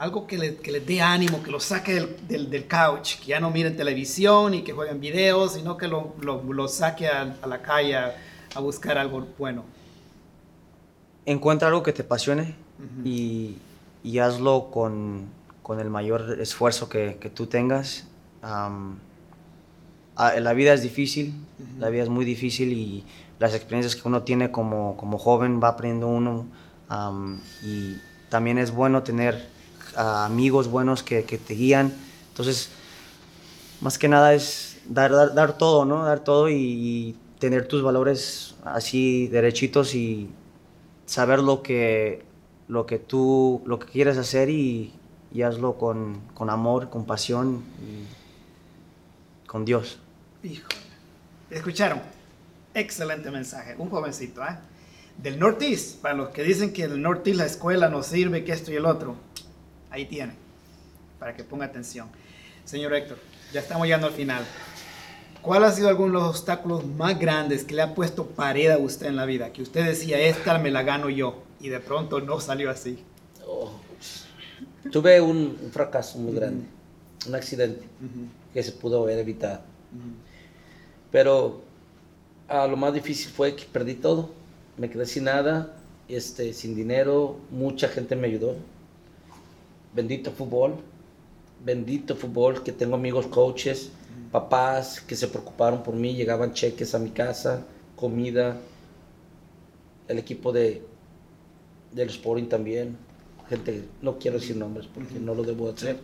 [0.00, 3.26] Algo que, le, que les dé ánimo, que los saque del, del, del, couch, que
[3.26, 7.36] ya no miren televisión y que jueguen videos, sino que lo, lo, lo saque a,
[7.42, 8.16] a, la calle a,
[8.54, 9.62] a, buscar algo bueno.
[11.26, 13.06] Encuentra algo que te apasione uh -huh.
[13.06, 13.58] y,
[14.02, 15.26] y, hazlo con,
[15.62, 18.06] con, el mayor esfuerzo que, que tú tengas.
[18.42, 18.96] Um,
[20.16, 21.78] la vida es difícil, uh -huh.
[21.78, 23.04] la vida es muy difícil y
[23.38, 26.46] las experiencias que uno tiene como, como joven va aprendiendo uno
[26.90, 27.98] um, y
[28.30, 29.59] también es bueno tener
[29.96, 31.92] amigos buenos que, te guían.
[32.28, 32.70] Entonces,
[33.80, 36.04] más que nada es dar, dar, dar todo, ¿no?
[36.04, 40.28] Dar todo y, tener tus valores así derechitos y
[41.06, 42.22] saber lo que,
[42.68, 44.92] lo que tú, lo que quieres hacer y,
[45.42, 50.00] hazlo con, con, amor, con pasión y con Dios.
[50.42, 50.68] Hijo,
[51.48, 52.02] ¿escucharon?
[52.74, 53.74] Excelente mensaje.
[53.78, 54.58] Un jovencito, ¿eh?
[55.16, 58.70] Del Northeast, para los que dicen que el Northeast la escuela no sirve, que esto
[58.70, 59.16] y el otro
[59.90, 60.32] Ahí tiene,
[61.18, 62.08] para que ponga atención.
[62.64, 63.18] Señor Héctor,
[63.52, 64.44] ya estamos llegando al final.
[65.42, 68.78] ¿Cuál ha sido alguno de los obstáculos más grandes que le ha puesto pared a
[68.78, 69.52] usted en la vida?
[69.52, 73.02] Que usted decía, esta me la gano yo, y de pronto no salió así.
[73.46, 73.72] Oh,
[74.92, 77.28] tuve un, un, fracaso muy grande, uh -huh.
[77.28, 78.52] un accidente uh -huh.
[78.52, 79.60] que se pudo haber evitado.
[79.92, 80.14] Uh -huh.
[81.10, 81.62] Pero
[82.46, 84.30] a lo más difícil fue que perdí todo.
[84.76, 85.74] Me quedé sin nada,
[86.08, 88.56] este, sin dinero, mucha gente me ayudó
[89.94, 90.76] bendito fútbol,
[91.64, 93.90] bendito fútbol, que tengo amigos coaches,
[94.30, 97.64] papás que se preocuparon por mí, llegaban cheques a mi casa,
[97.96, 98.56] comida,
[100.08, 100.82] el equipo de
[101.92, 102.96] del Sporting también,
[103.48, 105.98] gente, no quiero decir nombres porque no lo debo hacer,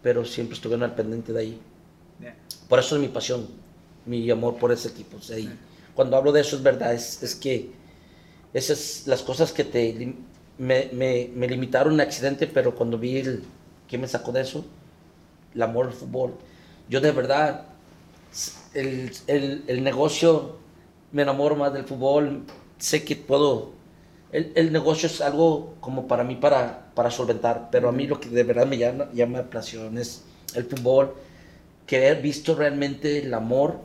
[0.00, 1.60] pero siempre estuvieron al pendiente de ahí.
[2.68, 3.48] Por eso es mi pasión,
[4.06, 5.16] mi amor por ese equipo.
[5.16, 5.50] o sea, y
[5.94, 7.72] Cuando hablo de eso es verdad, es, es que
[8.54, 10.14] esas las cosas que te
[10.58, 13.44] me, me, me limitaron un accidente, pero cuando vi el
[13.88, 14.64] que me sacó de eso,
[15.54, 16.34] el amor al fútbol.
[16.88, 17.66] Yo de verdad,
[18.74, 20.56] el, el, el negocio,
[21.12, 22.42] me enamoro más del fútbol,
[22.78, 23.70] sé que puedo,
[24.32, 28.20] el, el negocio es algo como para mí para, para solventar, pero a mí lo
[28.20, 31.14] que de verdad me llama, llama la pasión es el fútbol,
[31.86, 33.80] que he visto realmente el amor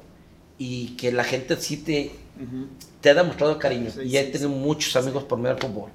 [0.58, 2.68] y que la gente sí te, Ujú.
[3.02, 3.92] te ha demostrado cariño.
[3.92, 5.92] Sí, y he sí, tenido muchos amigos por medio del fútbol.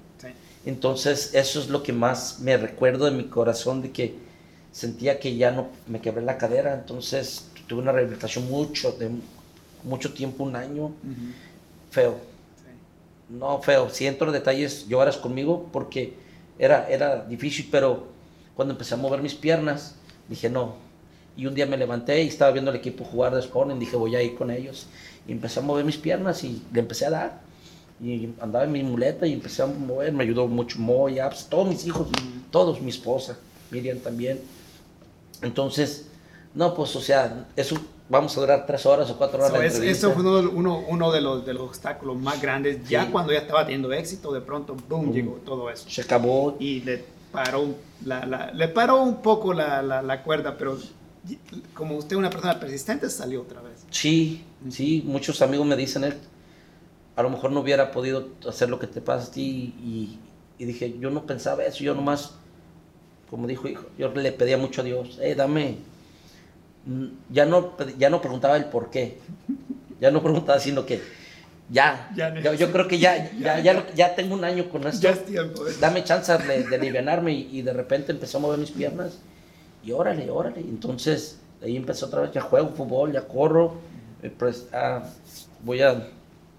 [0.69, 4.17] Entonces, eso es lo que más me recuerdo de mi corazón, de que
[4.71, 6.75] sentía que ya no me quebré la cadera.
[6.75, 9.09] Entonces, tuve una rehabilitación mucho, de
[9.83, 10.93] mucho tiempo, un año,
[11.91, 12.17] feo.
[12.59, 13.35] Sí.
[13.35, 13.89] No, feo.
[13.89, 16.13] Si entro en detalles, lloras conmigo porque
[16.59, 18.09] era, era difícil, pero
[18.55, 19.95] cuando empecé a mover mis piernas,
[20.29, 20.75] dije no.
[21.35, 24.15] Y un día me levanté y estaba viendo el equipo jugar de Sporting, dije voy
[24.17, 24.87] a ir con ellos.
[25.27, 27.48] Y empecé a mover mis piernas y le empecé a dar.
[28.01, 31.67] Y andaba en mi muleta y empecé a mover, me ayudó mucho Moy, Abs, todos
[31.69, 32.07] mis hijos,
[32.51, 33.37] todos, mi esposa,
[33.71, 34.41] Miriam también.
[35.43, 36.07] Entonces,
[36.55, 37.77] no, pues, o sea, eso
[38.09, 39.53] vamos a durar tres horas o cuatro horas.
[39.53, 42.89] So, es- eso fue uno, uno, uno de, los, de los obstáculos más grandes.
[42.89, 43.11] Ya Sí.
[43.13, 45.13] cuando ya estaba teniendo éxito, de pronto, boom, Boom.
[45.13, 45.89] llegó todo eso.
[45.89, 50.79] Se acabó Y le paró, la, la- le paró un poco la, la, cuerda, pero
[51.75, 53.85] como usted es una persona persistente, salió otra vez.
[53.91, 56.15] Sí, sí, muchos amigos me dicen, "Eh,
[57.19, 60.21] a lo mejor no hubiera podido hacer lo que te pasa a ti y,
[60.57, 62.35] y dije, yo no pensaba eso, yo nomás,
[63.29, 65.79] como dijo hijo, yo le pedía mucho a Dios, eh, dame,
[66.87, 69.19] mm, ya no, ya no preguntaba el por qué,
[70.01, 71.03] ya no preguntaba, sino que
[71.69, 75.01] ya, Ya yo, yo creo que ya, ya, ya, ya tengo un año con esto,
[75.03, 75.67] Ya es tiempo.
[75.67, 75.73] ¿eh?
[75.81, 79.19] dame chance de, de alivianarme y, y de repente empecé a mover mis piernas
[79.83, 80.61] y órale, órale.
[80.61, 83.75] Entonces ahí empecé otra vez, ya juego fútbol, ya corro,
[84.23, 85.03] eh, pues, ah,
[85.65, 86.09] voy a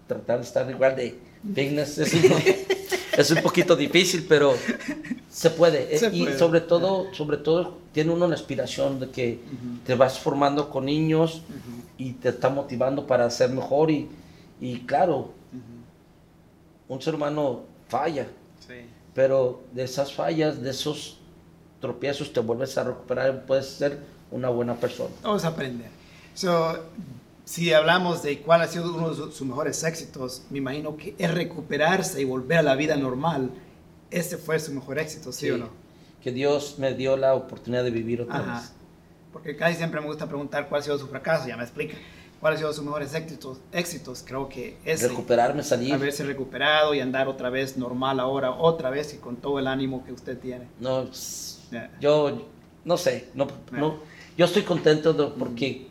[0.10, 1.18] tratar de estar igual de
[1.56, 1.98] fitness.
[2.00, 2.34] Es un,
[3.18, 4.54] es un poquito difícil, pero
[5.30, 5.98] se puede.
[5.98, 6.38] Se y puede.
[6.38, 9.40] sobre todo, sobre todo tiene uno la inspiración de que
[9.86, 11.42] te vas formando con niños
[11.98, 14.10] y te está motivando para ser mejor y,
[14.60, 15.32] y claro,
[16.88, 18.28] un ser humano falla,
[18.68, 18.76] Sí.
[19.14, 21.18] pero de esas fallas, de esos
[21.82, 24.00] tropiezos, te vuelves a recuperar y puedes ser
[24.32, 25.10] una buena persona.
[25.24, 25.88] Vamos a aprender.
[26.36, 26.78] So,
[27.50, 31.16] si hablamos de cuál ha sido uno de su- sus mejores éxitos, me imagino que
[31.18, 33.50] es recuperarse y volver a la vida normal.
[34.12, 35.70] Ese fue su mejor éxito, ¿sí, o no?
[36.22, 38.60] Que Dios me dio la oportunidad de vivir otra Ajá.
[38.62, 38.72] vez.
[39.34, 41.96] Porque casi siempre me gusta preguntar cuál ha sido su fracaso, ya me explica.
[42.40, 43.58] ¿Cuál ha sido sus mejores éxitos?
[43.72, 44.24] éxitos?
[44.26, 45.92] Creo que es Recuperarme, salir.
[45.96, 50.06] haberse recuperado y andar otra vez normal ahora, otra vez y con todo el ánimo
[50.06, 50.68] que usted tiene.
[50.80, 51.10] No,
[51.72, 51.90] Ya.
[52.00, 52.46] yo
[52.86, 53.98] no sé, no, no,
[54.38, 55.89] yo estoy contento de- porque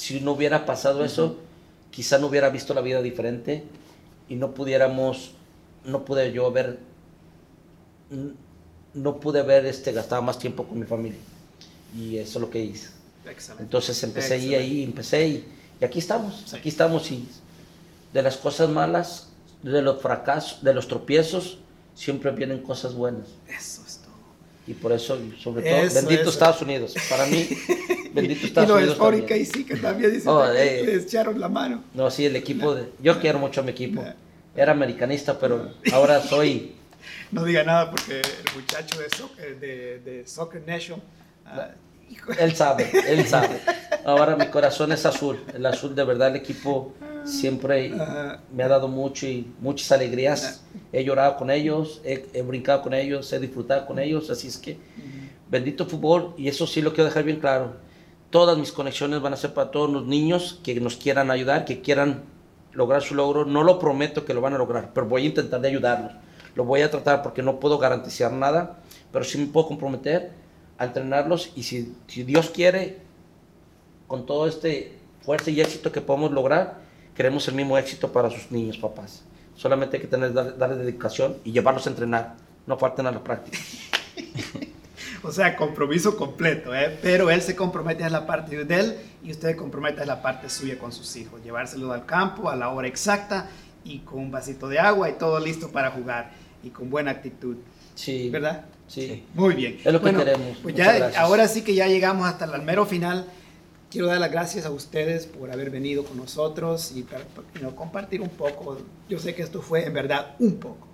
[0.00, 1.36] si no hubiera pasado eso,
[1.90, 3.64] quizá no hubiera visto la vida diferente
[4.30, 5.32] y no pudiéramos,
[5.84, 6.78] no pude yo haber,
[8.94, 11.18] no pude haber este, gastado más tiempo con mi familia.
[11.96, 12.88] Y eso es lo que hice.
[13.28, 13.64] Excelente.
[13.64, 14.64] Entonces empecé ahí, Excelente.
[14.72, 15.44] ahí, empecé y,
[15.80, 16.56] y aquí estamos, Sí.
[16.56, 17.28] aquí estamos y
[18.12, 19.28] de las cosas malas,
[19.62, 21.58] de los fracasos, de los tropiezos,
[21.94, 23.28] siempre vienen cosas buenas.
[23.48, 24.10] Eso es todo.
[24.66, 26.30] Y por eso, sobre todo, Eso, bendito eso.
[26.30, 26.94] Estados Unidos.
[27.10, 27.46] Para mí,
[28.12, 28.92] bendito Y Estados Unidos.
[28.92, 29.46] Sporting también.
[29.46, 30.84] KC que también dicen Oh, que eh.
[30.84, 31.82] les echaron la mano.
[31.94, 32.88] No, sí, el equipo de...
[33.00, 34.04] Yo quiero mucho a mi equipo.
[34.56, 36.74] Era americanista, pero ahora soy...
[37.30, 41.00] No diga nada porque el muchacho de Soccer, de, de Soccer Nation,
[41.46, 41.70] ah,
[42.10, 43.60] hijo, Él sabe, él sabe.
[44.04, 45.38] Ahora mi corazón es azul.
[45.54, 46.92] El azul, de verdad, el equipo
[47.24, 48.40] siempre Ajá.
[48.52, 50.62] me ha dado mucho y muchas alegrías.
[50.92, 54.28] He llorado con ellos, he, he brincado con ellos, he disfrutado con ellos.
[54.30, 54.76] Así es que,
[55.50, 56.34] bendito fútbol.
[56.36, 57.76] Y eso sí lo quiero dejar bien claro.
[58.30, 61.80] Todas mis conexiones van a ser para todos los niños que nos quieran ayudar, que
[61.80, 62.22] quieran
[62.72, 63.44] lograr su logro.
[63.44, 66.12] No lo prometo que lo van a lograr, pero voy a intentar de ayudarlos.
[66.54, 68.78] Lo voy a tratar porque no puedo garantizar nada,
[69.12, 70.30] pero sí me puedo comprometer
[70.78, 72.98] a entrenarlos y si, Dios quiere,
[74.06, 76.78] con todo este fuerza y éxito que podemos lograr,
[77.14, 79.22] queremos el mismo éxito para sus niños, papás.
[79.56, 82.36] Solamente hay que tener, dar- darle dedicación y llevarlos a entrenar.
[82.66, 83.58] No falten a la práctica.
[85.22, 86.98] O sea, compromiso completo, ¿eh?
[87.02, 90.48] Pero él se compromete en la parte de él y usted compromete en la parte
[90.48, 91.42] suya con sus hijos.
[91.44, 93.48] Llevárselos al campo a la hora exacta
[93.84, 96.30] y con un vasito de agua y todo listo para jugar
[96.62, 97.56] y con buena actitud.
[97.94, 98.30] Sí.
[98.30, 98.64] ¿Verdad?
[98.86, 99.24] Sí.
[99.34, 99.78] Muy bien.
[99.84, 100.56] Es lo que queremos.
[100.62, 101.22] Pues Muchas ya, gracias.
[101.22, 103.26] ahora sí que ya llegamos hasta el almero final.
[103.90, 107.60] Quiero dar las gracias a ustedes por haber venido con nosotros y para, para, you
[107.60, 108.78] know, compartir un poco.
[109.08, 110.89] Yo sé que esto fue en verdad un poco.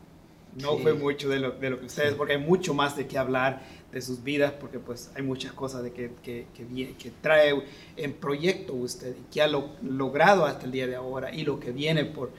[0.62, 0.83] No Sí.
[0.83, 3.62] fue mucho de lo, de lo que ustedes, porque hay mucho más de qué hablar
[3.92, 7.62] de sus vidas, porque pues hay muchas cosas de que, que, que, que trae
[7.97, 11.61] en proyecto usted y que ha lo- logrado hasta el día de ahora y lo
[11.61, 12.31] que viene por,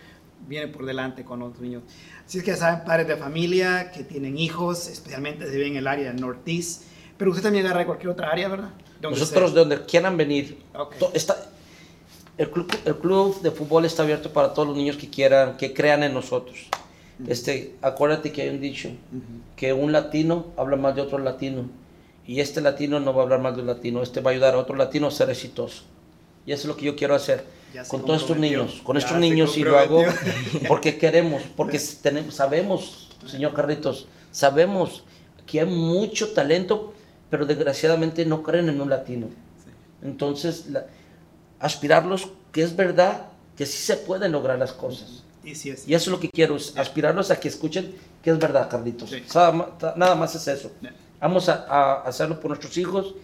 [0.47, 1.83] viene por delante con los niños.
[2.25, 5.87] Así es que saben, padres de familia que tienen hijos, especialmente si viven en el
[5.87, 6.83] área del Northeast,
[7.17, 8.69] pero usted también agarra de cualquier otra área, ¿verdad?
[9.01, 9.63] Donde Nosotros, sea.
[9.63, 10.95] de donde quieran venir, Ok.
[10.97, 11.35] to- está,
[12.37, 15.71] el, club, el club de fútbol está abierto para todos los niños que quieran, que
[15.73, 16.67] crean en nosotros.
[17.25, 19.21] Este, acuérdate que hay un dicho, Ujú.
[19.55, 21.69] que un latino habla mal de otro latino,
[22.27, 24.53] y este latino no va a hablar mal de un latino, este va a ayudar
[24.53, 25.83] a otro latino a ser exitoso.
[26.45, 27.43] Y eso es lo que yo quiero hacer
[27.87, 30.03] con todos estos niños, con Ya estos niños y lo hago
[30.67, 35.03] porque queremos, porque tenemos, sabemos, señor Carritos, sabemos
[35.45, 36.93] que hay mucho talento,
[37.29, 39.27] pero desgraciadamente no creen en un latino.
[40.03, 40.85] Entonces, la-
[41.59, 45.23] aspirarlos, que es verdad, que sí se pueden lograr las cosas.
[45.49, 45.87] Y sí es.
[45.87, 49.09] Y eso es lo que quiero, es aspirarlos a que escuchen que es verdad, Carlitos.
[49.09, 49.23] Sí.
[49.95, 50.71] Nada más es eso.
[50.81, 50.93] Ya.
[51.21, 53.15] Vamos a, a hacerlo por nuestros hijos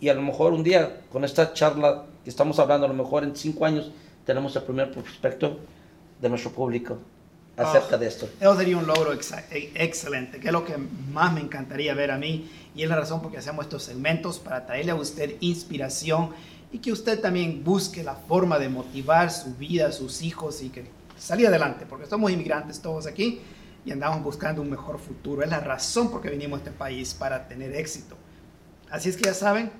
[0.00, 3.24] y a lo mejor un día, con esta charla que estamos hablando, a lo mejor
[3.24, 3.90] en cinco años
[4.24, 5.58] tenemos el primer prospecto
[6.20, 6.98] de nuestro público
[7.56, 7.98] acerca Ah.
[7.98, 8.28] de esto.
[8.40, 10.76] Eso sería un logro e- excelente, que es lo que
[11.12, 14.38] más me encantaría ver a mí y es la razón por que hacemos estos segmentos
[14.38, 16.30] para traerle a usted inspiración
[16.72, 20.84] y que usted también busque la forma de motivar su vida, sus hijos y que
[21.26, 23.40] salir adelante, porque somos inmigrantes todos aquí
[23.84, 25.42] y andamos buscando un mejor futuro.
[25.42, 28.16] Es la razón por que vinimos a este país para tener éxito.
[28.90, 29.70] Así es que ya saben,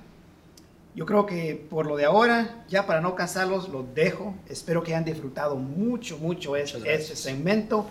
[0.94, 4.34] yo creo que por lo de ahora, ya para no cansarlos, los dejo.
[4.48, 7.86] Espero que hayan disfrutado mucho, mucho este, este segmento.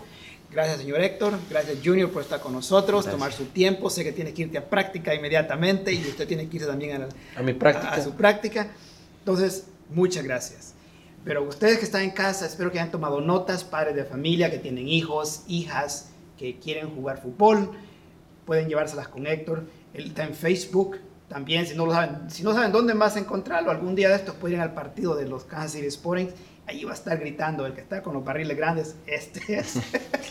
[0.50, 1.34] Gracias, señor Héctor.
[1.50, 3.12] Gracias, Junior, por estar con nosotros, Gracias.
[3.14, 3.90] tomar su tiempo.
[3.90, 6.98] Sé que tiene que irte a práctica inmediatamente y usted tiene que irse también a,
[7.00, 7.90] la- A mi práctica.
[7.90, 8.68] a- a su práctica.
[9.20, 10.72] Entonces, muchas gracias.
[11.26, 14.58] Pero ustedes que están en casa, espero que hayan tomado notas, padres de familia que
[14.58, 17.72] tienen hijos, hijas que quieren jugar fútbol,
[18.44, 19.64] pueden llevárselas con Héctor.
[19.92, 23.72] Él está en Facebook también, si no lo saben, si no saben dónde más encontrarlo,
[23.72, 26.28] algún día de estos pueden ir al partido de los Kansas City Sporting,
[26.64, 29.80] ahí va a estar gritando, el que está con los barriles grandes, este es.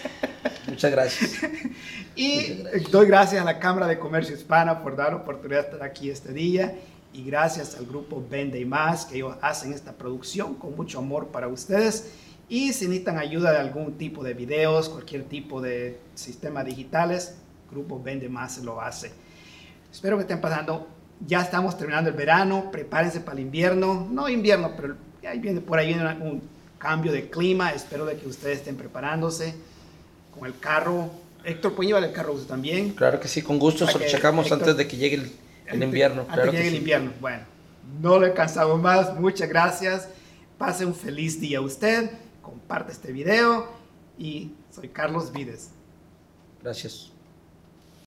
[0.69, 1.41] Muchas gracias.
[2.17, 5.83] Y doy gracias a la Cámara de Comercio Hispana por dar la oportunidad de estar
[5.83, 6.73] aquí este día.
[7.15, 11.29] Y gracias al grupo Vende y Más, que ellos hacen esta producción con mucho amor
[11.29, 12.11] para ustedes.
[12.49, 17.35] Y si necesitan ayuda de algún tipo de videos, cualquier tipo de sistema digitales,
[17.71, 19.13] Grupo Vende Más lo hace.
[19.89, 20.89] Espero que estén pasando.
[21.25, 24.09] Ya estamos terminando el verano, prepárense para el invierno.
[24.11, 26.41] No invierno, pero ya viene, por ahí viene un
[26.77, 27.71] cambio de clima.
[27.71, 29.55] Espero de que ustedes estén preparándose
[30.37, 31.09] con el carro.
[31.45, 32.89] Héctor, ¿pueden llevar el carro usted también?
[32.89, 34.59] Claro que sí, con gusto, se lo checamos Héctor.
[34.59, 35.31] antes de que llegue el,
[35.67, 36.21] el invierno.
[36.21, 37.11] Antes Claro que el invierno.
[37.19, 37.43] Bueno,
[38.01, 39.19] no le cansamos más.
[39.19, 40.09] Muchas gracias.
[40.57, 42.11] Pase un feliz día usted.
[42.41, 43.67] Comparte este video.
[44.17, 45.71] Y soy Carlos Vides.
[46.61, 47.11] Gracias.